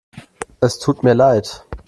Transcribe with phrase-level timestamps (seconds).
[0.61, 1.53] Es tut mir leid.